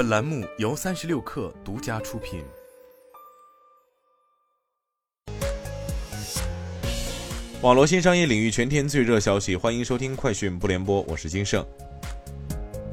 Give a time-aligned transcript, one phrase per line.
[0.00, 2.42] 本栏目由三十六氪独家出品。
[7.60, 11.62] 网络新商业领域全天最热消息，欢迎收听快讯不联播，我是金盛。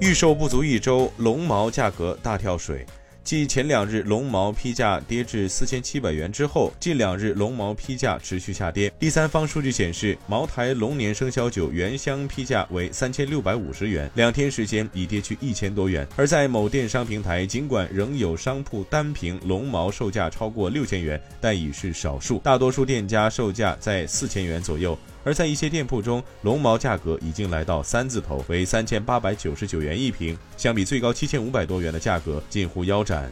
[0.01, 2.85] 预售不足一周，龙毛价格大跳水。
[3.28, 8.89] 继前两日龙毛批价跌至四千七百元之后，近两日龙毛批价持续下跌。
[8.97, 16.08] 第三方数据显示，茅台龙年生肖酒原箱批价为三千六百五十元，两天时间已跌去一千多元。
[16.16, 24.98] 而在某电商平台，尽管仍有商铺单瓶龙毛售价超过六千元，但已是少数，大多数店家售价在四千元左右。
[25.27, 33.30] 而在一些店铺中，龙毛价格已经来到三字头，为三千八百九十九元一瓶，相比最高七千五百多元的价格，近乎腰斩。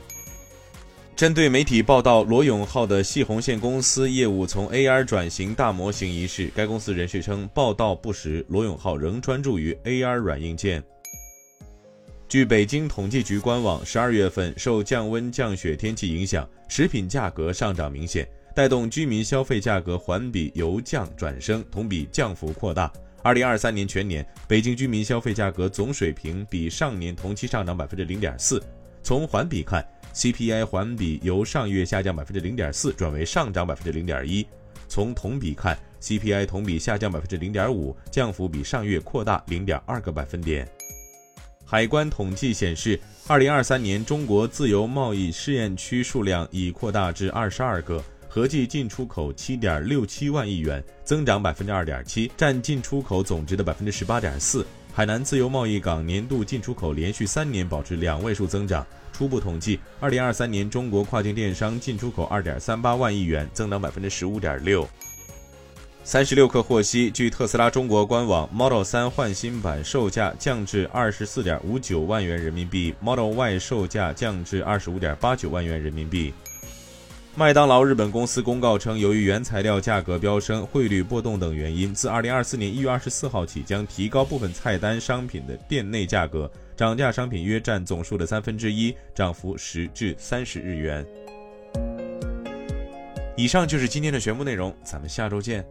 [1.16, 10.84] 针对媒体报道罗永浩的系红线公司业务从 AR 转型大模型一事，该公司人士称报道不实，罗永浩仍专注于 AR 软硬件。
[12.28, 18.28] 据北京统计局官网，十二月份受降温降雪天气影响，食品价格上涨明显。
[18.56, 22.90] 带动居民消费价格环比由降转升，同比降幅扩大。
[23.22, 28.64] 二零二三年全年，北京居民消费价格总水平比上年同期上涨百分之零点四。
[29.04, 34.48] 从环比看，CPI 环比由上月下降百分之零点四转为上涨百分之零点一。
[34.88, 40.66] 从同比看，CPI 同比下降百分之零点五，降幅比上月扩大零点二个百分点。
[41.66, 48.02] 海关统计显示，二零二三年中国自由贸易试验区数量已扩大至二十二个。
[48.36, 54.68] 合计进出口七点六七万亿元，增长百分之二点七，占进出口总值的百分之十八点四。
[54.94, 58.86] 海南自由贸易港年度进出口连续三年保持两位数增长。
[59.14, 64.86] 初步统计，二零二三年中国跨境电商进出口二点三八万亿元，增长百分之十五点六。
[66.04, 76.34] 三十六氪获悉，据特斯拉中国官网，Model 三换新版售价降至二十四点五九万元人民币，Model Y 售价降至二十五点八九万元人民币。
[77.38, 91.06] 麦当劳日本公司公告称，由于原材料价格飙升、汇率波动等原因，自二零二四年一月二十四号起，将提高部分菜单商品的店内价格，涨价商品约占总数的三分之一，涨幅十至三十日元。
[93.36, 95.66] 以上就是今天的全部内容，咱们下周见。